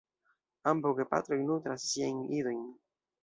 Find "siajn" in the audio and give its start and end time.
1.91-2.23